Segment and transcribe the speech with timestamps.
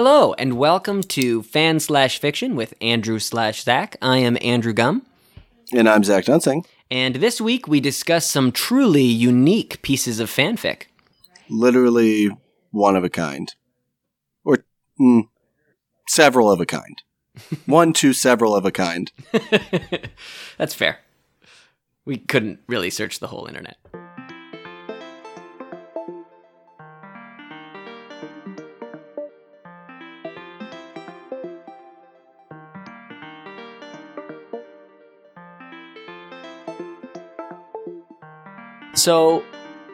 [0.00, 3.96] Hello, and welcome to Fan Slash Fiction with Andrew slash Zach.
[4.00, 5.04] I am Andrew Gum,
[5.72, 6.64] And I'm Zach Dunsing.
[6.88, 10.82] and this week we discuss some truly unique pieces of fanfic.
[11.50, 12.30] Literally
[12.70, 13.52] one of a kind.
[14.44, 14.58] Or
[15.00, 15.24] mm,
[16.06, 17.02] several of a kind.
[17.66, 19.10] one to several of a kind.
[20.58, 21.00] That's fair.
[22.04, 23.78] We couldn't really search the whole internet.
[39.08, 39.42] So,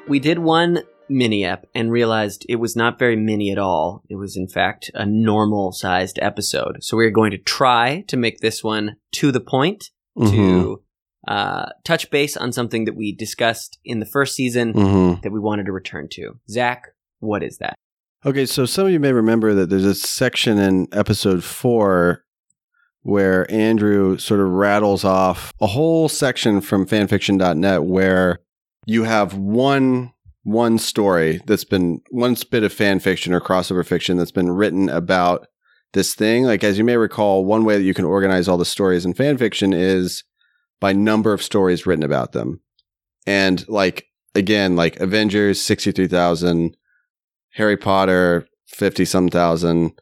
[0.08, 4.02] we did one mini ep and realized it was not very mini at all.
[4.10, 6.78] It was, in fact, a normal sized episode.
[6.80, 9.84] So, we are going to try to make this one to the point
[10.18, 10.34] Mm-hmm.
[10.34, 10.82] to
[11.28, 15.20] uh, touch base on something that we discussed in the first season Mm-hmm.
[15.22, 16.40] that we wanted to return to.
[16.50, 16.82] Zach,
[17.20, 17.76] what is that?
[18.26, 22.24] Okay, so some of you may remember that there's a section in episode four
[23.02, 28.40] where Andrew sort of rattles off a whole section from fanfiction.net where
[28.86, 34.18] you have one one story that's been one bit of fan fiction or crossover fiction
[34.18, 35.46] that's been written about
[35.94, 36.44] this thing.
[36.44, 39.14] Like as you may recall, one way that you can organize all the stories in
[39.14, 40.22] fan fiction is
[40.80, 42.60] by number of stories written about them.
[43.26, 46.76] And like again, like Avengers 63,000
[47.52, 49.98] Harry Potter, 50 some thousand,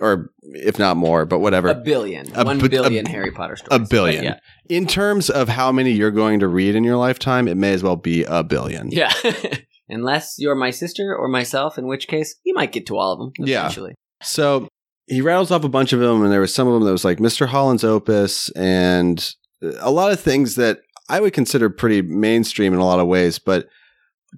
[0.00, 1.68] or if not more, but whatever.
[1.68, 2.26] A billion.
[2.34, 3.80] A One bi- billion a- Harry Potter stories.
[3.80, 4.24] a billion.
[4.24, 7.72] But In terms of how many you're going to read in your lifetime, it may
[7.72, 8.90] as well be a billion.
[8.90, 9.12] Yeah.
[9.24, 9.32] Yeah.
[9.88, 13.18] Unless you're my sister or myself, in which case you might get to all of
[13.34, 13.60] them Yeah.
[13.60, 13.94] eventually.
[14.22, 14.68] So
[15.06, 17.04] he rattles off a bunch of them, and there was some of them that was
[17.04, 17.46] like Mr.
[17.46, 19.32] Holland's Opus and
[19.80, 23.38] a lot of things that I would consider pretty mainstream in a lot of ways,
[23.38, 23.68] but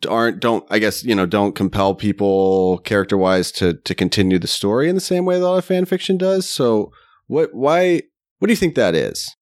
[0.06, 4.46] aren't don't I guess you know don't compel people character wise to to continue the
[4.46, 6.48] story in the same way that a lot of fan fiction does.
[6.48, 6.92] So
[7.26, 8.02] what why
[8.38, 9.34] what do you think that is?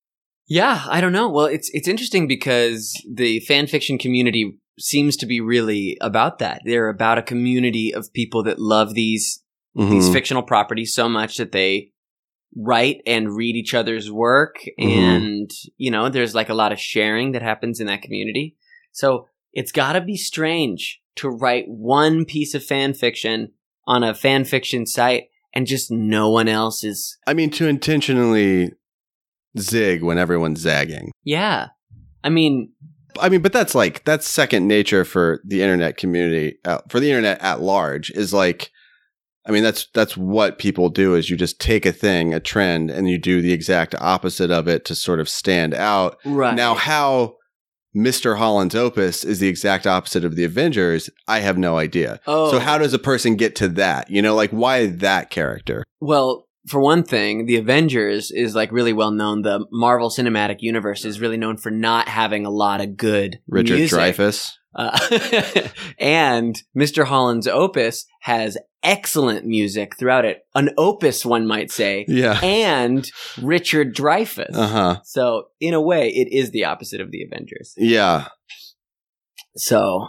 [0.49, 1.29] Yeah, I don't know.
[1.29, 6.63] Well, it's it's interesting because the fan fiction community seems to be really about that.
[6.65, 9.43] They're about a community of people that love these
[9.75, 10.13] these Mhm.
[10.13, 11.91] fictional properties so much that they
[12.57, 14.89] write and read each other's work Mhm.
[14.89, 18.57] and you know there's like a lot of sharing that happens in that community
[18.93, 23.51] so it's got to be strange to write one piece of fan fiction
[23.87, 28.71] on a fan fiction site and just no one else is I mean to intentionally
[29.59, 31.11] zig when everyone's zagging.
[31.25, 31.69] yeah
[32.23, 32.73] i mean
[33.19, 37.09] I mean, but that's like that's second nature for the internet community, uh, for the
[37.09, 38.11] internet at large.
[38.11, 38.71] Is like,
[39.47, 41.15] I mean, that's that's what people do.
[41.15, 44.69] Is you just take a thing, a trend, and you do the exact opposite of
[44.69, 46.19] it to sort of stand out.
[46.27, 47.37] right Now, how
[47.97, 52.21] Mister Holland's Opus is the exact opposite of the Avengers, I have no idea.
[52.27, 54.11] oh So, how does a person get to that?
[54.11, 55.83] You know, like why that character?
[55.99, 59.41] Well, for one thing, the Avengers is like really well known.
[59.41, 63.79] The Marvel Cinematic Universe is really known for not having a lot of good Richard
[63.79, 63.99] music.
[63.99, 64.53] Dreyfuss.
[64.75, 64.99] Uh,
[65.99, 67.07] and Mr.
[67.07, 70.47] Holland's opus has excellent music throughout it.
[70.55, 72.41] An opus, one might say, Yeah.
[72.43, 73.11] and
[73.43, 74.55] Richard Dreyfuss.
[74.55, 75.01] Uh huh.
[75.05, 77.75] So, in a way, it is the opposite of the Avengers.
[77.77, 78.29] Yeah.
[79.57, 80.09] So,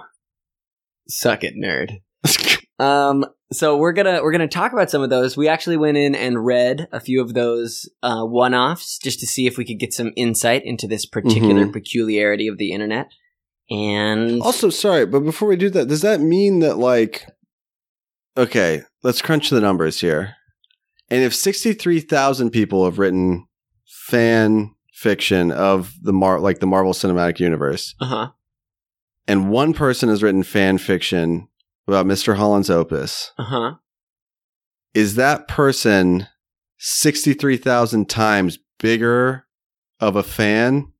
[1.07, 1.99] suck it, nerd.
[2.79, 5.35] Um, so we're gonna we're gonna talk about some of those.
[5.35, 9.25] We actually went in and read a few of those uh, one offs just to
[9.25, 11.73] see if we could get some insight into this particular Mhm.
[11.73, 13.07] peculiarity of the internet.
[13.71, 17.25] And Also, sorry, but before we do that, does that mean that like
[18.37, 20.35] okay, let's crunch the numbers here.
[21.09, 23.47] And if 63,000 people have written
[23.85, 28.27] fan fiction of the Mar like the Marvel Cinematic Universe uh huh,
[29.27, 31.47] and one person has written fan fiction
[31.87, 32.35] about Mr.
[32.35, 33.73] Holland's Opus, uh huh.
[34.93, 36.27] is that person
[36.79, 39.45] 63,000 times bigger
[39.99, 40.91] of a fan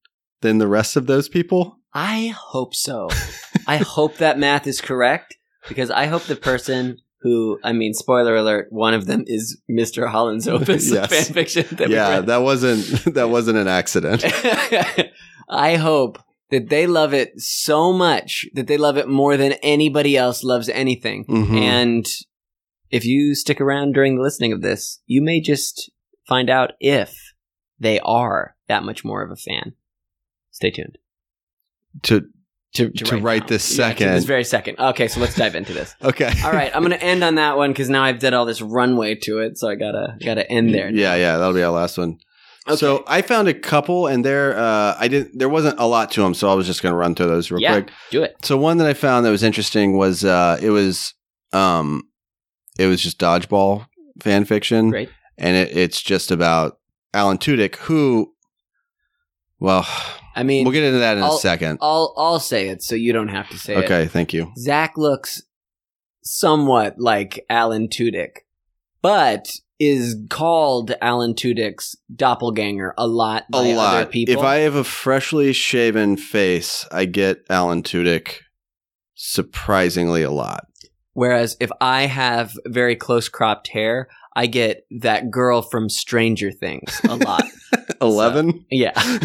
[0.41, 1.79] than the rest of those people?
[1.93, 3.09] I hope so.
[3.67, 5.37] I hope that math is correct
[5.67, 10.07] because I hope the person who, I mean, spoiler alert, one of them is Mr.
[10.09, 11.09] Holland's opus Yes.
[11.09, 11.65] fan fiction.
[11.77, 12.85] That yeah, that wasn't
[13.15, 14.23] that wasn't an accident.
[15.49, 16.19] I hope
[16.51, 20.69] that they love it so much that they love it more than anybody else loves
[20.69, 21.25] anything.
[21.25, 21.57] Mhm.
[21.59, 22.05] And
[22.89, 25.91] if you stick around during the listening of this, you may just
[26.27, 27.33] find out if
[27.79, 29.73] they are that much more of a fan.
[30.51, 30.97] Stay tuned.
[32.03, 32.21] to
[32.77, 33.47] To, To right now.
[33.47, 34.11] this Yeah, second.
[34.13, 34.79] this very second.
[34.79, 35.95] Okay, so let's dive into this.
[36.03, 36.31] okay.
[36.43, 38.61] All right, I'm going to end on that one because now I've did all this
[38.61, 40.89] runway to it, so I gotta gotta end there.
[40.89, 42.17] Yeah, yeah, that'll be our last one.
[42.67, 42.75] Okay.
[42.75, 45.39] So I found a couple, and there, uh, I didn't.
[45.39, 47.49] There wasn't a lot to them, so I was just going to run through those
[47.49, 47.73] real Yeah.
[47.81, 47.91] quick.
[48.11, 48.35] do it.
[48.43, 51.13] So one that I found that was interesting was uh, it was
[51.53, 52.03] um,
[52.77, 53.85] it was just dodgeball
[54.21, 55.09] fan fiction, Great.
[55.37, 56.77] and it, it's just about
[57.13, 58.33] Alan Tudyk, who,
[59.59, 59.87] well,
[60.37, 61.79] I mean, we'll get into that in I'll- a second.
[61.81, 63.83] I'll I'll say it so you don't have to say it.
[63.85, 64.51] Okay, thank you.
[64.57, 65.41] Zach looks
[66.23, 68.39] somewhat like Alan Tudyk,
[69.01, 69.49] but
[69.79, 74.11] is called Alan Tudyk's doppelganger a lot A by other lot.
[74.11, 74.33] people.
[74.33, 78.39] If I have a freshly shaven face, I get Alan Tudyk
[79.15, 80.65] surprisingly a lot.
[81.13, 86.99] Whereas if I have very close cropped hair, I get that girl from Stranger Things
[87.09, 87.43] a lot.
[88.01, 88.65] Eleven.
[88.69, 88.93] yeah.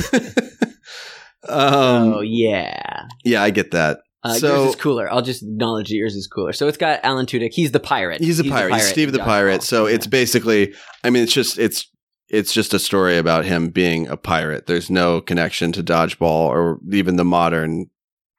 [1.49, 3.05] um, oh yeah.
[3.25, 4.00] yeah, I get that.
[4.25, 5.12] Uh, So- yours is cooler.
[5.12, 6.53] I'll just acknowledge that yours is cooler.
[6.53, 7.53] So it's got Alan Tudyk.
[7.53, 8.21] He's the pirate.
[8.21, 8.75] He's a pirate.
[8.75, 9.62] He's Steve the pirate.
[9.62, 11.89] So it's basically, I mean, it's just it's
[12.29, 14.67] it's just a story about him being a pirate.
[14.67, 17.91] There's no connection to dodgeball or even the modern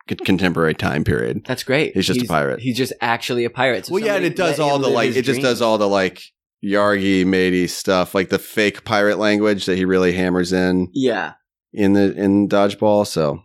[0.08, 1.44] contemporary time period.
[1.46, 1.94] that's great.
[1.94, 2.60] He's just a pirate.
[2.60, 3.86] He's just actually a pirate.
[3.86, 5.16] So well, yeah, and it does all the like.
[5.16, 6.24] It just does all the like
[6.64, 11.34] yargy matey stuff, like the fake pirate language that he really hammers in Yeah.
[11.74, 13.06] In the in dodgeball.
[13.08, 13.44] So,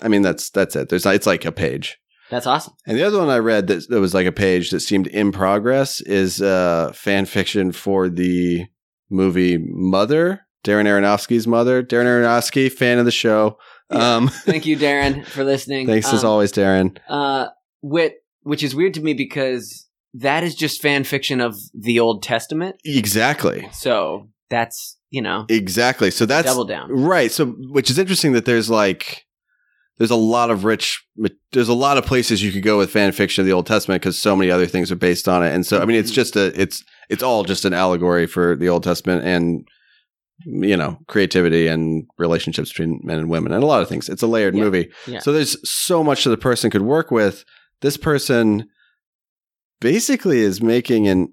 [0.00, 0.88] I mean, that's that's it.
[0.88, 1.06] There's.
[1.06, 1.98] It's like a page.
[2.30, 2.74] That's awesome.
[2.86, 5.32] And the other one I read that, that was like a page that seemed in
[5.32, 8.66] progress is uh, fan fiction for the
[9.10, 11.82] movie Mother, Darren Aronofsky's Mother.
[11.82, 13.58] Darren Aronofsky, fan of the show.
[13.90, 14.14] Yeah.
[14.16, 15.88] Um, Thank you, Darren, for listening.
[15.88, 16.96] thanks as Um, always, Darren.
[17.08, 17.48] Uh,
[17.82, 22.22] wit, which is weird to me because that is just fan fiction of the Old
[22.22, 22.76] Testament.
[22.84, 26.10] Exactly, So that's you know exactly.
[26.10, 26.90] So that's double down.
[26.90, 27.30] right.
[27.32, 29.24] So, which is interesting that there's like
[29.98, 31.04] there's a lot of rich.
[31.52, 34.00] There's a lot of places you could go with fan fiction of the Old Testament
[34.02, 35.54] because so many other things are based on it.
[35.54, 36.14] And so, I mean, it's Mhm.
[36.14, 39.66] just a it's it's all just an allegory for the Old Testament and
[40.46, 44.08] you know creativity and relationships between men and women and a lot of things.
[44.08, 44.64] It's a layered Yeah.
[44.64, 44.90] movie.
[45.06, 45.18] Yeah.
[45.20, 47.44] So there's so much that the person could work with.
[47.82, 48.68] This person
[49.80, 51.32] basically is making an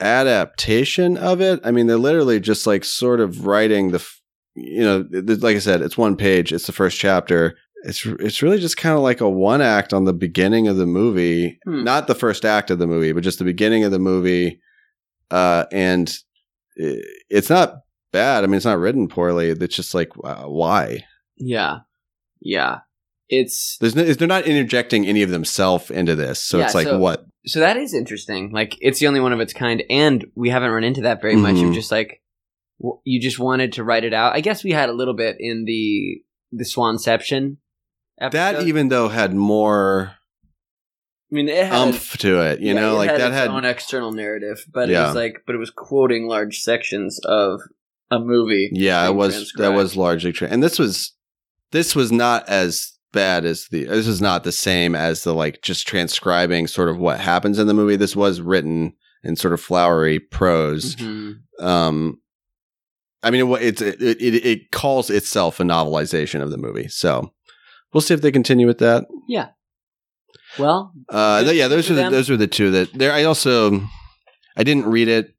[0.00, 1.60] adaptation of it.
[1.64, 4.06] I mean, they're literally just like sort of writing the,
[4.54, 6.52] you know, like I said, it's one page.
[6.52, 7.56] It's the first chapter.
[7.84, 10.86] It's it's really just kind of like a one act on the beginning of the
[10.86, 11.84] movie, Hmm.
[11.84, 14.60] not the first act of the movie, but just the beginning of the movie.
[15.30, 16.12] Uh, and
[16.76, 17.76] it's not
[18.12, 18.44] bad.
[18.44, 19.50] I mean, it's not written poorly.
[19.50, 21.04] It's just like uh, why
[21.36, 21.80] Yeah,
[22.40, 22.80] yeah.
[23.28, 26.40] It's there's no, they're not interjecting any of themselves into this.
[26.42, 28.50] So Yeah, it's like so- what so that is interesting.
[28.52, 31.36] Like it's the only one of its kind, and we haven't run into that very
[31.36, 31.56] much.
[31.56, 31.68] Mhm.
[31.68, 32.22] Of just like
[32.80, 34.34] w- you just wanted to write it out.
[34.34, 37.56] I guess we had a little bit in the the Swanception.
[38.18, 38.38] Episode.
[38.38, 40.14] that even though had more
[41.30, 43.48] I mean, it had umph to it, you yeah, know, it like that its had
[43.48, 47.60] own external narrative, but it was like, but it was quoting large sections of
[48.10, 48.70] a movie.
[48.72, 50.48] yeah, it was that was largely true.
[50.50, 51.12] And this was
[51.72, 55.62] this was not as bad as the this is not the same as the like
[55.62, 57.96] just transcribing sort of what happens in the movie.
[57.96, 58.92] This was written
[59.24, 60.94] in sort of flowery prose.
[60.96, 61.40] Mhm.
[61.60, 62.20] Um
[63.22, 66.86] I mean, it, it's it, it it calls itself a novelization of the movie.
[66.88, 67.32] So
[67.92, 69.06] we'll see if they continue with that.
[69.26, 69.48] Yeah.
[70.58, 73.12] Well, Uh, th- yeah, those are the, those are the two that there.
[73.12, 73.80] I also
[74.56, 75.34] I didn't read it,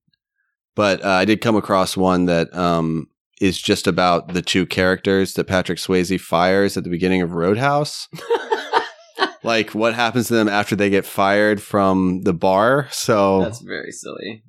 [0.75, 3.07] but uh, I did come across one that um,
[3.41, 8.07] is just about the two characters that Patrick Swayze fires at the beginning of Roadhouse.
[9.43, 12.87] like what happens to them after they get fired from the bar.
[12.91, 14.43] So that's very silly.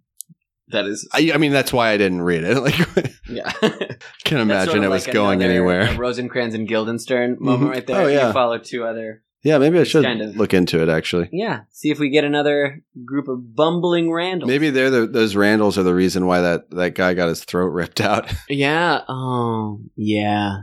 [0.71, 2.59] That is, I, I mean, that's why I didn't read it.
[2.63, 2.79] Like,
[3.27, 3.51] yeah.
[4.25, 5.97] can't imagine sort it was like going another, anywhere.
[5.97, 7.75] Rosencrantz and Guildenstern moment Mhm.
[7.75, 8.03] right there.
[8.03, 8.27] Oh, yeah.
[8.27, 9.23] You follow two other.
[9.45, 10.89] Yeah, maybe I should kind of- look into it.
[10.89, 11.61] Actually, Yeah.
[11.71, 14.49] See if we get another group of bumbling Randalls.
[14.49, 17.69] maybe they're the, those Randalls are the reason why that that guy got his throat
[17.73, 18.33] ripped out.
[18.49, 19.03] Yeah.
[19.09, 20.63] Oh, yeah.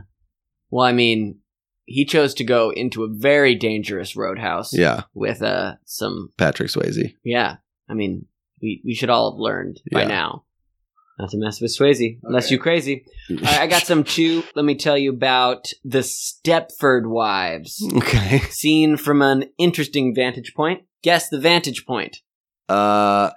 [0.70, 1.38] Well, I mean,
[1.86, 4.76] he chose to go into a very dangerous roadhouse.
[4.76, 6.32] yeah, With uh some.
[6.36, 7.14] Patrick Swayze.
[7.24, 7.56] Yeah.
[7.88, 8.26] I mean,
[8.60, 10.08] we we should all have learned by Yeah.
[10.08, 10.44] now
[11.18, 12.54] not to mess with Swayze unless Okay.
[12.54, 13.04] you crazy.
[13.44, 14.42] I, I got some too.
[14.54, 17.82] Let me tell you about the Stepford Wives.
[17.96, 18.38] okay.
[18.50, 20.82] Seen from an interesting vantage point.
[21.02, 22.18] Guess the vantage point.
[22.68, 23.30] Uh,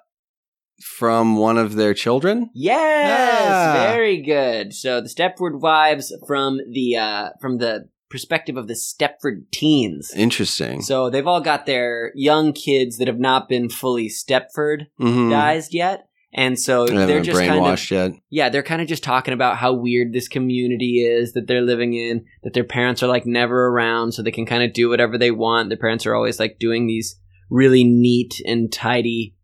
[0.98, 2.50] from one of their children.
[2.54, 3.74] Yes, Ah.
[3.92, 4.74] very good.
[4.74, 10.12] So the Stepford Wives from the uh, from the perspective of the Stepford teens.
[10.16, 10.82] Interesting.
[10.82, 15.68] So they've all got their young kids that have not been fully Stepford Mhm.
[15.72, 16.08] yet.
[16.34, 18.12] And so they they're just kind of yet.
[18.30, 21.96] yeah, they're kind of just talking about how weird this community is that they're living
[21.96, 25.18] in, that their parents are like never around, so they can kind of do whatever
[25.18, 25.70] they want.
[25.70, 27.16] Their parents are always like doing these
[27.50, 29.36] really neat and tidy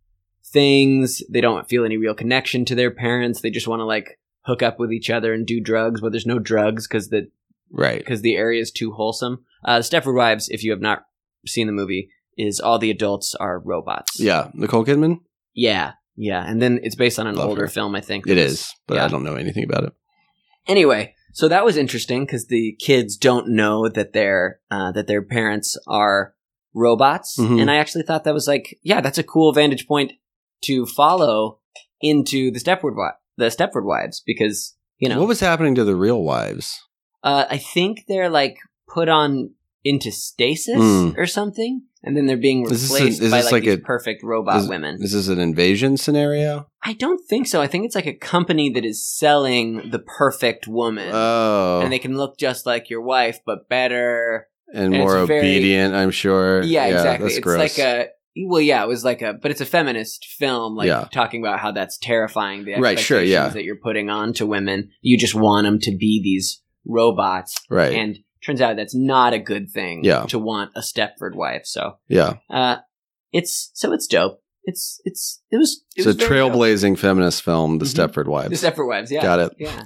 [0.44, 1.22] things.
[1.30, 3.42] They don't feel any real connection to their parents.
[3.42, 6.26] They just want to like hook up with each other and do drugs, but there's
[6.28, 7.30] no drugs because the
[7.72, 7.98] Right.
[7.98, 9.44] because the area is too wholesome.
[9.66, 11.06] Uh, Stepford Wives, if you have not
[11.48, 14.20] seen the movie, is all the adults are robots.
[14.20, 14.50] Yeah.
[14.54, 15.22] Nicole Kidman.
[15.56, 17.68] yeah, Yeah, and then it's based on an Love older her.
[17.68, 18.26] film, I think.
[18.28, 19.06] It is, but yeah.
[19.06, 19.94] I don't know anything about it.
[20.68, 25.22] Anyway, so that was interesting because the kids don't know that their uh, that their
[25.22, 26.34] parents are
[26.74, 27.62] robots, Mhm.
[27.62, 30.14] and I actually thought that was like, yeah, that's a cool vantage point
[30.64, 31.60] to follow
[32.02, 35.96] into the Stepford wi- the Stepford wives because you know What was happening to the
[35.96, 36.82] real wives?
[37.24, 38.58] uh, I think they're like
[38.88, 39.52] put on
[39.86, 41.16] into stasis Mm.
[41.18, 44.24] or something, and then they're being a- replaced is by like, like these a- perfect
[44.24, 44.98] robot is- women.
[45.00, 46.68] This is an invasion scenario?
[46.84, 47.62] I don't think so.
[47.62, 51.10] I think it's like a company that is selling the perfect woman.
[51.14, 54.48] Oh, and they can look just like your wife, but better.
[54.74, 56.64] and and more it's very- obedient, I'm sure.
[56.64, 57.26] Yeah, exactly.
[57.28, 57.60] That's it's gross.
[57.60, 58.08] like a
[58.48, 61.08] well, yeah, it was like a, but it's a feminist film, like Yeah.
[61.14, 62.66] talking about how that's terrifying.
[62.66, 63.48] The Right, sure, yeah.
[63.50, 64.90] that you're putting on to women.
[65.02, 67.94] You just want them to be these robots, right.
[67.94, 70.04] and turns out that's not a good thing.
[70.04, 70.26] Yeah.
[70.28, 71.64] to want a Stepford wife.
[71.66, 72.78] So, yeah, uh,
[73.32, 74.42] it's so it's dope.
[74.64, 76.30] It's it's it was it it's a was dope.
[76.30, 77.96] trailblazing feminist film, The Mhm.
[78.10, 78.62] Stepford Wives.
[78.62, 79.52] The Stepford wives, yeah, Got it.
[79.60, 79.84] Yeah.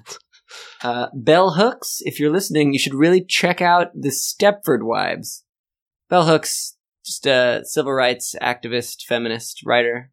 [0.81, 5.43] Uh, Bell Hooks, if you're listening, you should really check out the Stepford Wives.
[6.09, 6.75] Bell Hooks,
[7.05, 10.11] just a civil rights activist, feminist writer.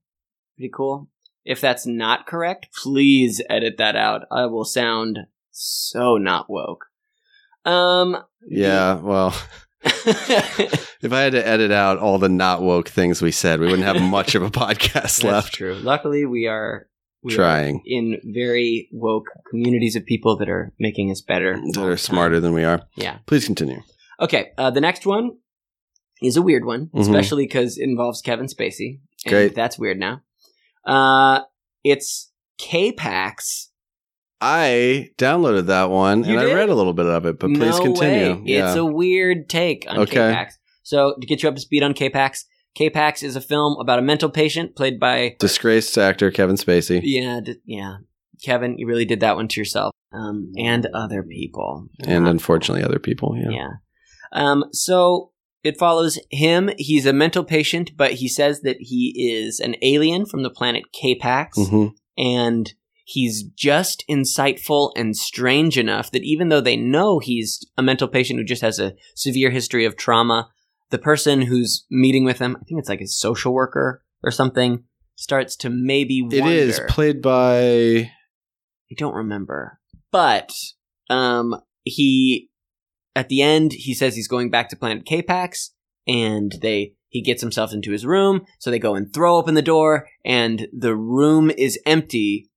[0.57, 1.09] Pretty cool.
[1.45, 4.23] If that's not correct, please edit that out.
[4.33, 5.21] I will sound
[5.53, 6.87] so not woke.
[7.67, 8.17] Um,
[8.49, 9.35] Yeah, well,
[9.85, 13.85] if I had to edit out all the not woke things we said, we wouldn't
[13.85, 15.55] have much of a podcast that's left.
[15.55, 15.75] true.
[15.75, 16.87] Luckily, we are
[17.23, 17.83] we are Trying.
[17.85, 21.57] in very woke communities of people that are making us better.
[21.73, 22.83] That are smarter than we are.
[22.95, 23.19] Yeah.
[23.27, 23.83] Please continue.
[24.21, 25.33] Okay, uh, the next one
[26.23, 27.01] is a weird one, Mhm.
[27.01, 29.01] especially because it involves Kevin Spacey.
[29.25, 29.55] And Great.
[29.57, 30.23] That's weird now.
[30.87, 31.41] Uh,
[31.83, 33.71] it's K-Pax.
[34.41, 37.59] I downloaded that one You and I read a little bit of it, but please
[37.79, 38.43] no continue.
[38.45, 38.69] Yeah.
[38.69, 40.13] It's a weird take on Okay.
[40.13, 40.59] K-Pax.
[40.83, 44.03] So to get you up to speed on K-Pax, K-Pax is a film about a
[44.03, 47.97] mental patient played by Disgraced actor Kevin Spacey yeah d- yeah
[48.45, 48.77] Kevin.
[48.79, 51.89] You really did that one to yourself um, and other people.
[52.07, 53.35] and unfortunately other people.
[53.37, 53.51] Yeah.
[53.51, 53.69] Yeah.
[54.33, 55.33] Um, so
[55.65, 56.71] it follows him.
[56.77, 60.85] He's a mental patient, but he says that he is an alien from the planet
[60.93, 61.93] K-Pax, Mhm.
[62.19, 62.73] and
[63.07, 68.37] he's just insightful and strange enough that even though they know he's a mental patient
[68.37, 70.51] who just has a severe history of trauma,
[70.91, 74.83] the person who's meeting with him, I think it's like a social worker or something,
[75.15, 76.49] starts to maybe wonder.
[76.49, 78.11] It is played by
[78.91, 79.79] I don't remember.
[80.11, 80.51] But
[81.09, 82.51] um he
[83.15, 85.71] at the end he says he's going back to Planet K-Pax
[86.09, 89.63] and they he gets himself into his room, so they go and throw open the
[89.63, 92.51] door and the room is empty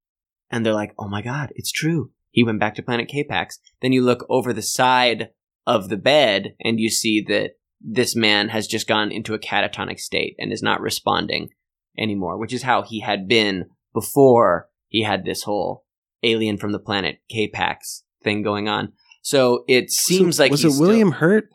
[0.51, 2.11] and they're like, "Oh my god, it's true.
[2.31, 5.29] He went back to Planet K-Pax." Then you look over the side
[5.67, 7.51] of the bed and you see that
[7.81, 11.49] this man has just gone into a catatonic state and is not responding
[11.97, 15.85] anymore, which is how he had been before he had this whole
[16.23, 18.93] alien from the planet K-Pax thing going on.
[19.21, 21.49] So it seems like was it still- William Hurt?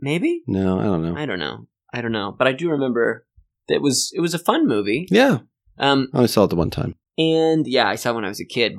[0.00, 1.16] maybe No, I don't know.
[1.16, 1.66] I don't know.
[1.92, 3.26] I don't know, but I do remember
[3.68, 5.06] that it was it was a fun movie.
[5.10, 5.38] yeah,
[5.78, 6.94] Um, I only saw it the one time.
[7.18, 8.76] And yeah, I saw it when I was a kid.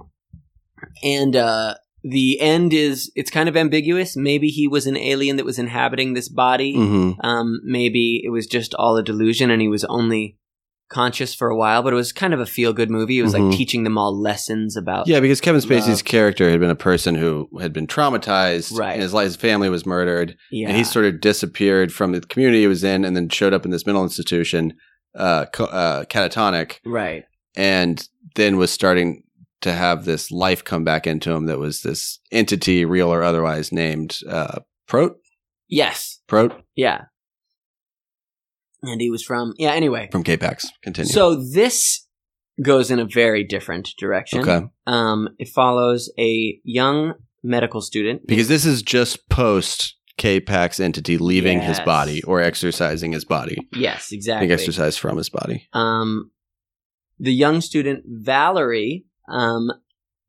[1.03, 4.15] And uh, the end is it's kind of ambiguous.
[4.15, 6.73] Maybe he was an alien that was inhabiting this body.
[6.75, 10.37] hmm Um, maybe it was just all a delusion, and he was only
[10.89, 11.83] conscious for a while.
[11.83, 13.19] But it was kind of a feel good movie.
[13.19, 13.49] It was Mhm.
[13.49, 16.05] like teaching them all lessons about Yeah, because Kevin Spacey's Love.
[16.05, 18.93] character had been a person who had been traumatized, Right.
[18.93, 22.61] And his, his family was murdered, yeah, and he sort of disappeared from the community
[22.61, 24.73] he was in, and then showed up in this mental institution,
[25.15, 27.25] uh, co- uh, catatonic, right.
[27.55, 29.23] And then was starting
[29.61, 33.71] to have this life come back into him that was this entity, real or otherwise,
[33.71, 35.13] named uh, Prot.
[35.67, 37.05] Yes, Prot yeah.
[38.81, 39.71] And he was from yeah.
[39.71, 40.69] Anyway, from K-Pax.
[40.83, 41.11] Continue.
[41.11, 42.07] so this
[42.63, 44.39] goes in a very different direction.
[44.41, 47.13] okay, Um, it follows a young
[47.43, 53.25] medical student because this is just post K-Pax entity leaving his body or exercising his
[53.25, 53.57] body.
[53.73, 54.47] yes, exactly.
[54.47, 55.67] think exercise from his body.
[55.73, 56.31] um,
[57.19, 59.71] the young student Valerie um,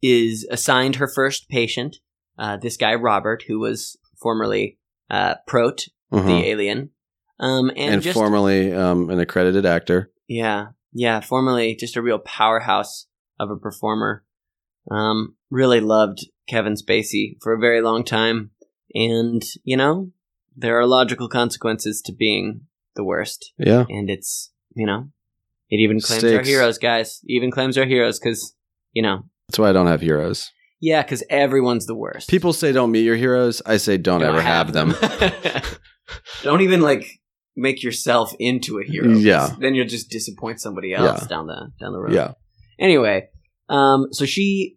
[0.03, 1.97] is assigned her first patient.
[2.39, 4.79] Uh, this guy Robert, who was formerly
[5.11, 6.27] uh, Prot, Mhm.
[6.27, 6.91] the alien,
[7.39, 10.11] um, and, and, just formerly um, an accredited actor.
[10.27, 13.07] yeah, yeah, formerly just a real powerhouse
[13.39, 14.25] of a performer.
[14.91, 18.51] Um, really loved Kevin Spacey for a very long time,
[18.95, 20.11] and you know
[20.57, 22.63] there are logical consequences to being
[22.97, 23.53] the worst.
[23.57, 23.85] Yeah.
[23.89, 25.11] and it's you know
[25.71, 26.49] it even claims our Stakes.
[26.49, 28.55] heroes guys It even claims our heroes because
[28.93, 30.51] you know That's why I don't have heroes.
[30.81, 33.63] yeah because everyone's the worst People say don't meet your heroes.
[33.67, 34.95] I say don't, ever have, them.
[36.43, 37.07] don't even like
[37.57, 39.09] make yourself into a hero.
[39.11, 39.51] Yeah.
[39.59, 41.29] Then you'll just disappoint somebody else Yeah.
[41.29, 42.13] down the down the road.
[42.15, 42.33] Yeah.
[42.79, 43.29] Anyway,
[43.69, 44.77] um, so she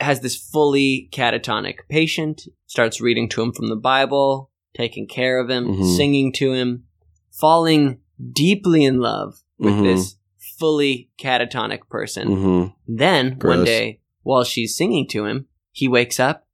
[0.00, 5.48] has this fully catatonic patient, starts reading to him from the Bible, taking care of
[5.50, 5.96] him, Mhm.
[5.96, 6.84] singing to him,
[7.30, 8.00] falling
[8.32, 9.82] deeply in love with Mhm.
[9.84, 10.16] this
[10.58, 12.26] fully catatonic person.
[12.28, 16.48] hmm Then one day, while she's singing to him, he wakes up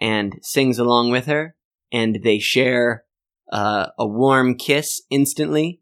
[0.00, 1.56] and sings along with her,
[1.90, 3.04] and they share
[3.50, 5.80] uh, a warm kiss instantly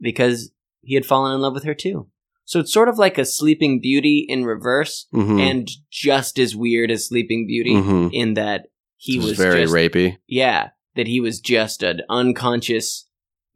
[0.00, 0.50] because
[0.80, 2.08] he had fallen in love with her too.
[2.44, 6.90] So it's sort of like a Sleeping Beauty in reverse, hmm and just as weird
[6.90, 10.18] as Sleeping Beauty hmm in that he was very just, rapey.
[10.26, 13.06] yeah, that he was just an unconscious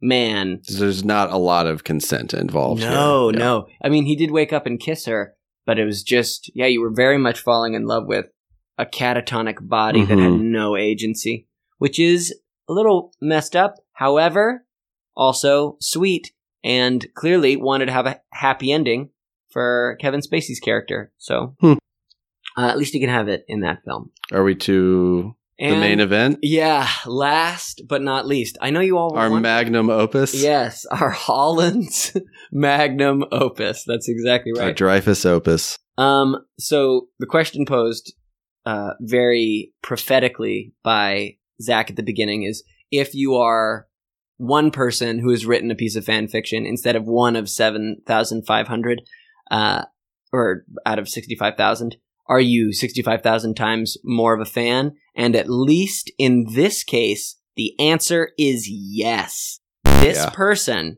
[0.01, 2.81] man There's not a lot of consent involved.
[2.81, 3.29] no.
[3.31, 3.39] Yeah.
[3.39, 3.67] no.
[3.83, 5.33] I mean, he did wake up and kiss her,
[5.65, 8.27] but it was just, yeah, you were very much falling in love with
[8.77, 10.51] a catatonic body that had Mhm.
[10.51, 11.47] no agency,
[11.79, 12.33] which is
[12.69, 13.75] a little messed up.
[13.93, 14.65] However,
[15.15, 16.31] also sweet
[16.63, 19.09] and clearly wanted to have a happy ending
[19.49, 21.11] for Kevin Spacey's character.
[21.17, 21.73] So, Hmm.
[22.57, 24.11] uh, at least you can have it in that film.
[24.31, 26.39] Are we to the main event?
[26.41, 30.33] Yeah, last but not least, I know you all want Our want- magnum opus?
[30.33, 32.15] Yes, our Holland's
[32.51, 33.83] magnum opus.
[33.85, 34.77] That's exactly Our right.
[34.77, 35.77] Dreyfuss opus.
[35.97, 38.13] Um, so the question posed
[38.65, 43.87] uh, very prophetically by Zach at the beginning is if you are
[44.37, 49.01] one person who has written a piece of fan fiction instead of one of 7,500,
[49.49, 49.85] uh,
[50.31, 51.95] or out of 65,000,
[52.29, 54.93] are you 65,000 times more of a fan?
[55.15, 59.59] And at least in this case, the answer is yes.
[59.83, 60.29] This Yeah.
[60.29, 60.97] person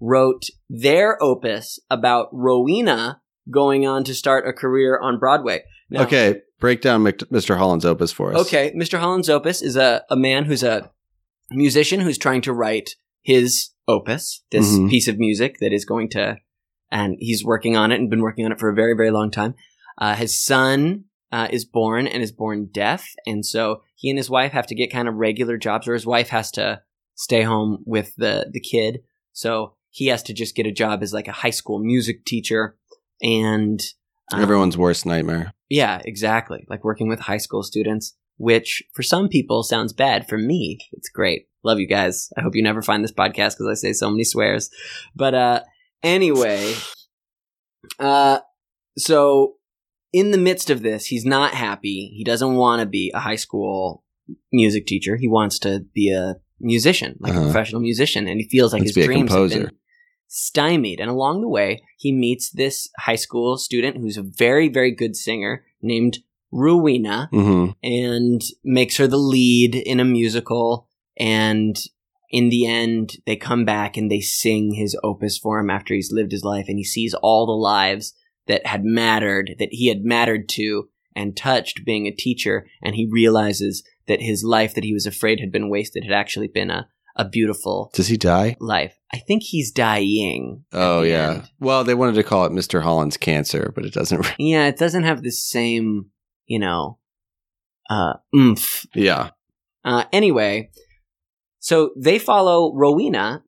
[0.00, 5.62] wrote their opus about Rowena going on to start a career on Broadway.
[5.90, 7.56] Now- okay, break down Mr.
[7.58, 8.40] Holland's opus for us.
[8.46, 8.98] Okay, Mr.
[8.98, 10.90] Holland's opus is a, a man who's a
[11.50, 12.90] musician who's trying to write
[13.22, 14.88] his opus, this Mhm.
[14.88, 16.38] piece of music that is going to,
[16.90, 19.30] and he's working on it and been working on it for a very, very long
[19.30, 19.54] time.
[20.00, 24.30] Uh, his son uh, is born and is born deaf, and so he and his
[24.30, 26.80] wife have to get kind of regular jobs, or his wife has to
[27.14, 29.00] stay home with the the kid.
[29.32, 32.76] So he has to just get a job as like a high school music teacher,
[33.22, 33.80] and
[34.32, 35.52] um, Everyone's worst nightmare.
[35.68, 36.64] yeah, exactly.
[36.68, 40.28] Like working with high school students, which for some people sounds bad.
[40.28, 41.46] For me, it's great.
[41.62, 42.30] Love you guys.
[42.38, 44.70] I hope you never find this podcast because I say so many swears.
[45.14, 45.60] But uh
[46.02, 46.74] anyway,
[47.98, 48.38] uh
[48.98, 49.54] so
[50.12, 52.12] in the midst of this, he's not happy.
[52.16, 54.04] He doesn't want to be a high school
[54.52, 55.16] music teacher.
[55.16, 57.44] He wants to be a musician, like a Uh-huh.
[57.46, 59.70] professional musician, and he feels like Wants his a dreams have been
[60.28, 61.00] stymied.
[61.00, 65.16] And along the way, he meets this high school student who's a very, very good
[65.16, 66.18] singer named
[66.52, 70.88] Rowena hmm and makes her the lead in a musical.
[71.16, 71.76] And
[72.30, 76.12] in the end, they come back and they sing his opus for him after he's
[76.12, 78.14] lived his life and he sees all the lives
[78.50, 82.66] that had mattered, that he had mattered to and touched being a teacher.
[82.82, 86.48] And he realizes that his life that he was afraid had been wasted had actually
[86.48, 88.56] been a, a beautiful Does he die?
[88.60, 88.98] life.
[89.12, 90.64] I think he's dying.
[90.72, 91.30] Oh, yeah.
[91.30, 91.50] end.
[91.60, 92.82] Well, they wanted to call it Mr.
[92.82, 94.26] Holland's cancer, but it doesn't.
[94.38, 96.10] Yeah, it doesn't have the same,
[96.46, 96.98] you know,
[97.88, 98.86] uh, oomph.
[98.94, 99.30] yeah.
[99.84, 100.70] Uh, anyway,
[101.58, 103.42] so they follow Rowena,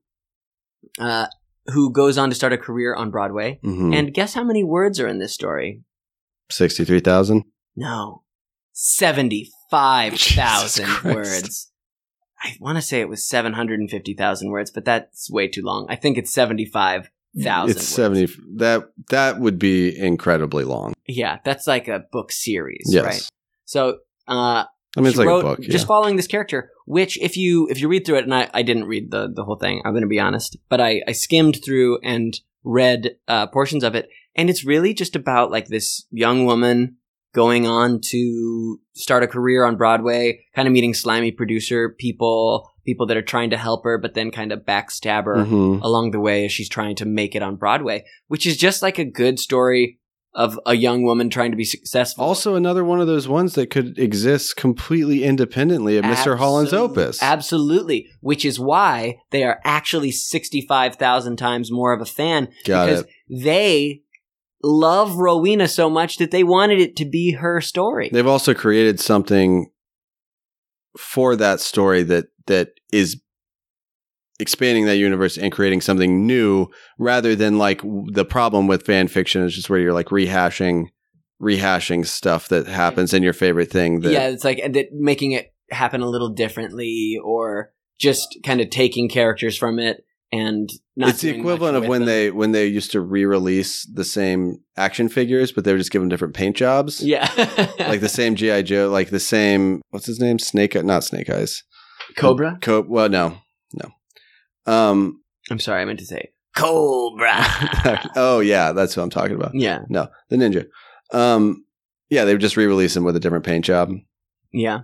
[0.98, 1.26] uh,
[1.66, 3.58] who goes on to start a career on Broadway.
[3.62, 5.82] hmm And guess how many words are in this story?
[6.50, 7.44] 63,000?
[7.76, 8.22] No,
[8.72, 11.70] 75,000 words.
[12.44, 15.86] I want to say it was 750,000 words, but that's way too long.
[15.88, 17.88] I think it's 75,000 It's words.
[17.88, 18.26] 70.
[18.56, 20.92] That, that would be incredibly long.
[21.06, 23.04] Yeah, that's like a book series, Yes.
[23.04, 23.28] right?
[23.64, 24.64] So, uh,
[24.96, 25.58] I mean, it's like wrote- a book.
[25.62, 25.70] Yeah.
[25.70, 28.62] Just following this character, which if you if you read through it, and I, I
[28.62, 31.58] didn't read the the whole thing, I'm going to be honest, but I I skimmed
[31.64, 36.44] through and read uh, portions of it, and it's really just about like this young
[36.44, 36.96] woman
[37.34, 43.06] going on to start a career on Broadway, kind of meeting slimy producer people, people
[43.06, 45.80] that are trying to help her, but then kind of backstab her Mhm.
[45.82, 48.98] along the way as she's trying to make it on Broadway, which is just like
[48.98, 49.98] a good story
[50.34, 52.24] of a young woman trying to be successful.
[52.24, 56.38] Also, another one of those ones that could exist completely independently of Mr.
[56.38, 57.22] Holland's opus.
[57.22, 58.08] Absolutely.
[58.20, 63.08] Which is why they are actually 65,000 times more of a fan Got because it.
[63.44, 64.02] they
[64.62, 68.08] love Rowena so much that they wanted it to be her story.
[68.10, 69.70] They've also created something
[70.96, 73.20] for that story that that is
[74.42, 76.66] expanding that universe and creating something new
[76.98, 77.80] rather than like
[78.12, 80.88] the problem with fan fiction is just where you're like rehashing
[81.40, 85.32] rehashing stuff that happens in your favorite thing that yeah, it's like uh, that making
[85.32, 91.10] it happen a little differently or just kind of taking characters from it and not
[91.10, 92.06] it's the equivalent of when them.
[92.06, 96.08] they when they used to re-release the same action figures, but they were just given
[96.08, 97.00] different paint jobs.
[97.02, 97.30] yeah
[97.78, 99.82] like the same GI Joe, like the same.
[99.90, 100.38] What's his name?
[100.38, 101.62] Snake, not Snake Eyes.
[102.16, 102.58] Cobra.
[102.60, 103.38] Co- well, no.
[104.66, 105.22] Um.
[105.50, 107.32] I'm sorry, I meant to say Cobra.
[108.16, 109.54] oh yeah, that's what I'm talking about.
[109.54, 110.66] yeah, No, the ninja.
[111.12, 111.64] Um.
[112.10, 113.90] Yeah, they would just re-release him with a different paint job
[114.52, 114.80] yeah,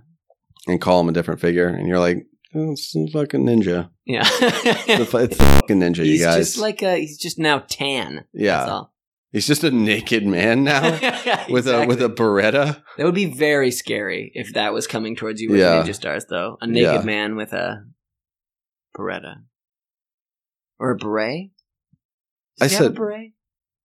[0.66, 3.90] and call him a different figure, and you're like, oh, it's a fucking ninja.
[4.06, 4.22] yeah.
[4.26, 6.36] It's a, it's a fucking ninja, he's you guys.
[6.46, 8.24] just like a, he's just now tan.
[8.32, 8.94] yeah, That's all.
[9.30, 10.90] he's just a naked man now
[11.50, 12.82] with a with a beretta.
[12.96, 15.82] That would be very scary if that was coming towards you with Yeah.
[15.82, 16.56] Ninja Stars, though.
[16.62, 17.02] A naked Yeah.
[17.02, 17.84] man with a
[18.96, 19.42] Beretta.
[20.78, 21.50] Or a beret?
[22.60, 23.32] I Does he have a said- beret?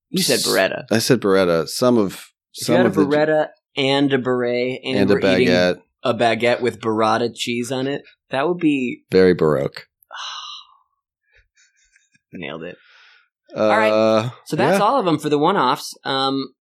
[0.10, 0.86] You said Beretta.
[0.92, 1.68] I said beretta.
[1.68, 5.10] Some of If some you had a of the Beretta and a beret and, and
[5.10, 9.34] a we're eating baguette, a baguette with burrata cheese on it, that would be very
[9.34, 9.88] baroque.
[12.34, 12.78] nailed it.
[13.56, 14.32] Uh, right.
[14.46, 14.86] So that's yeah.
[14.86, 15.98] all of them for the one-offs.
[16.04, 16.54] Um,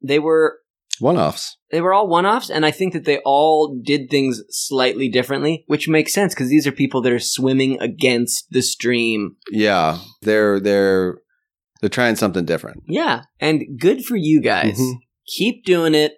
[0.00, 0.60] they were
[1.00, 1.56] one-offs.
[1.70, 5.88] they were all one-offs, and I think that they all did things slightly differently, which
[5.88, 9.36] makes sense because these are people that are swimming against the stream.
[9.50, 11.18] Yeah, they're they're
[11.80, 12.82] they're trying something different.
[12.88, 14.78] Yeah, and good for you guys.
[14.78, 14.94] Mhm.
[15.26, 16.14] Keep doing it.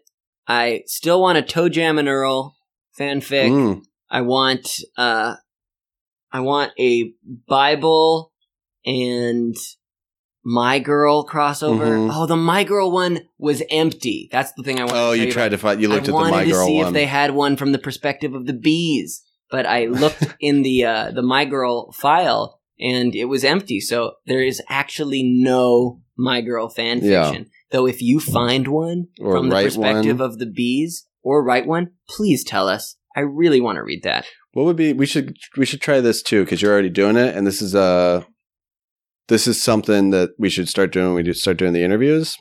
[0.47, 2.57] I still want a ToeJam and Earl
[2.99, 3.51] fanfic.
[3.51, 3.83] Mm.
[4.11, 5.35] I want uh
[6.33, 7.13] I want a
[7.49, 8.33] Bible
[8.87, 9.55] and
[10.45, 11.87] My Girl crossover.
[11.87, 12.11] Mhm.
[12.15, 14.29] Oh, the My Girl one was empty.
[14.33, 14.91] That's the thing I want.
[14.91, 15.01] To do.
[15.01, 15.81] Oh, you tell tried to find.
[15.83, 16.31] You looked I at the My Girl one.
[16.33, 16.87] wanted to see one.
[16.89, 20.85] if they had one from the perspective of the bees, but I looked in the
[20.85, 23.81] uh, the My Girl file and it was empty.
[23.81, 27.35] So there is actually no My Girl fan Yeah.
[27.71, 30.29] Though if you find one Or from the perspective one.
[30.31, 32.97] of the bees or write one, please tell us.
[33.15, 34.25] I really want to read that.
[34.55, 34.93] What would be?
[34.93, 37.75] We should we should try this too because you're already doing it, and this is
[37.75, 38.23] uh
[39.31, 41.15] this is something that we should start doing.
[41.15, 42.37] when We start doing the interviews.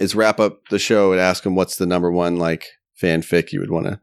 [0.00, 2.68] Is wrap up the show and ask them what's the number one like
[3.02, 4.00] fanfic you would want to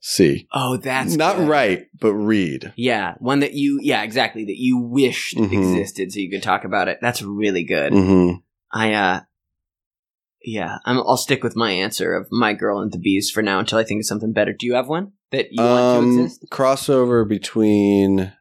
[0.00, 0.46] see.
[0.52, 1.48] Oh, that's Not good.
[1.48, 2.72] write, but read.
[2.76, 5.52] Yeah, one that you yeah exactly that you wished Mhm.
[5.52, 6.98] existed so you could talk about it.
[7.00, 7.92] That's really good.
[7.92, 8.30] hmm
[8.70, 9.20] I uh
[10.46, 13.58] yeah, I'm, I'll stick with my answer of my girl and the bees for now
[13.58, 14.52] until I think of something better.
[14.52, 16.44] Do you have one that you want to Um, exist?
[16.52, 18.32] crossover between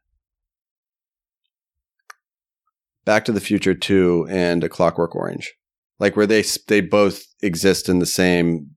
[3.05, 5.53] Back to the Future Two and A Clockwork Orange,
[5.99, 8.71] like where they they both exist in the same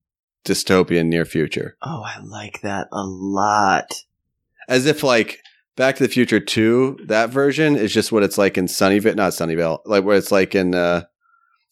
[0.44, 1.76] dystopian near future.
[1.82, 4.02] Oh, I like that a lot.
[4.68, 5.40] as if like
[5.76, 9.32] Back to the Future Two, that version is just what it's like in Sunnyvale, not
[9.32, 11.02] Sunnyvale, like where it's like in uh,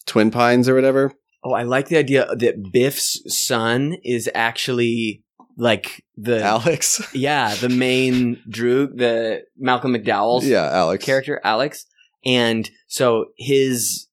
[0.05, 1.11] Twin Pines or whatever.
[1.43, 5.23] Oh, I like the idea that Biff's son is actually
[5.57, 11.03] like the Alex, yeah the main Drew, the Malcolm McDowell's yeah, Alex.
[11.03, 11.85] character Alex,
[12.25, 14.07] and so his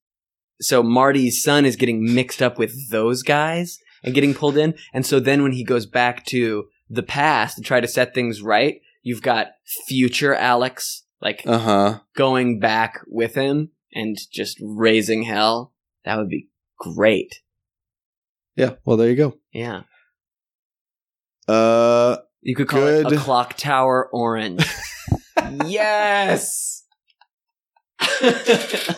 [0.61, 5.05] so Marty's son is getting mixed up with those guys and getting pulled in, and
[5.05, 8.81] so then when he goes back to the past to try to set things right,
[9.01, 9.47] you've got
[9.87, 11.99] future Alex like Uh huh.
[12.15, 15.73] going back with him and just raising hell.
[16.05, 16.49] That would be
[16.79, 17.41] great.
[18.55, 18.75] Yeah.
[18.85, 19.37] Well, there you go.
[19.53, 19.83] Yeah.
[21.47, 24.65] Uh, You could call it a clock tower orange.
[25.65, 26.82] yes.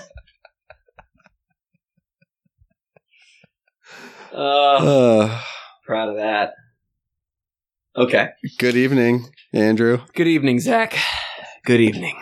[4.34, 5.42] uh, uh,
[5.86, 6.54] proud of that.
[7.98, 8.30] Okay.
[8.60, 10.00] good evening, Andrew.
[10.14, 10.98] Good evening, Zach.
[11.66, 12.16] Good evening.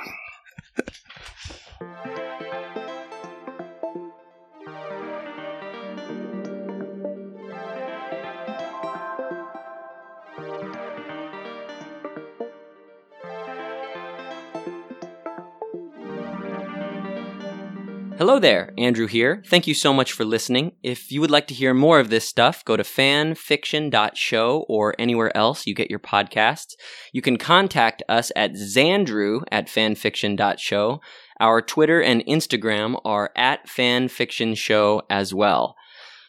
[18.26, 19.44] Hello there, Andrew here.
[19.48, 20.78] Thank you so much for listening.
[20.82, 25.36] If you would like to hear more of this stuff, go to fanfiction.show or anywhere
[25.36, 26.76] else you get your podcasts.
[27.12, 31.02] You can contact us at Xandrew at fanfiction.show.
[31.42, 35.76] Our Twitter and Instagram are at fanfictionshow as well.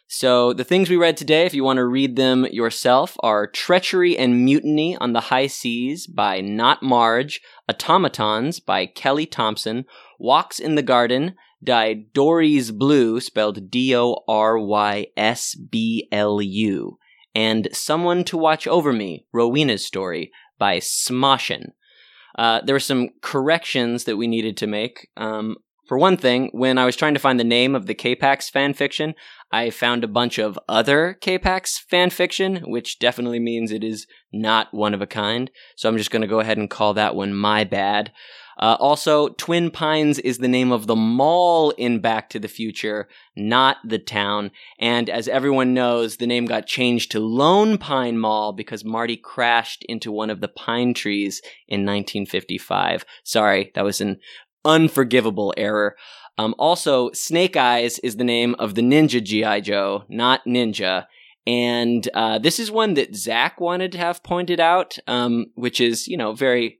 [0.09, 4.19] So the things we read today, if you want to read them yourself, are Treachery
[4.19, 9.85] and Mutiny on the High Seas by Not Marge, Automatons by Kelly Thompson,
[10.19, 16.43] Walks in the Garden by Dory's Blue, spelled D O R Y S B L
[16.43, 16.99] U,
[17.35, 21.73] and Someone to Watch Over Me, Rowena's Story by Smoshin.
[22.37, 25.09] Uh, there were some corrections that we needed to make.
[25.17, 28.49] Um, For one thing, when I was trying to find the name of the K-Pax
[28.49, 29.15] fan fiction,
[29.53, 34.73] I found a bunch of other K-Pax fan fiction, which definitely means it is not
[34.73, 35.51] one of a kind.
[35.77, 38.13] So I'm just going to go ahead and call that one my bad.
[38.59, 43.09] Uh, also, Twin Pines is the name of the mall in Back to the Future,
[43.37, 44.51] not the town.
[44.79, 49.85] And as everyone knows, the name got changed to Lone Pine Mall because Marty crashed
[49.89, 53.05] into one of the pine trees in 1955.
[53.25, 54.19] Sorry, that was an
[54.65, 55.97] unforgivable error.
[56.39, 59.61] Um, also, Snake Eyes is the name of the Ninja G.I.
[59.61, 61.07] Joe, not Ninja.
[61.47, 66.09] And uh, this is one that Zach wanted to have pointed out, um, which is,
[66.09, 66.79] you know, very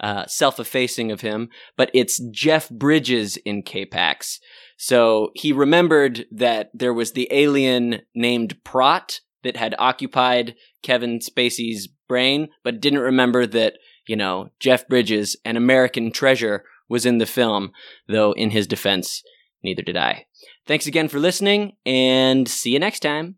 [0.00, 4.40] uh, self-effacing of him, but it's Jeff Bridges in K-Pax.
[4.76, 11.88] So he remembered that there was the alien named Prot that had occupied Kevin Spacey's
[12.08, 13.74] brain, but didn't remember that,
[14.06, 17.72] you know, Jeff Bridges, an American treasure, was in the film,
[18.06, 19.22] though in his defense,
[19.64, 20.26] neither did I.
[20.66, 23.34] Thanks again for listening, and see you next time.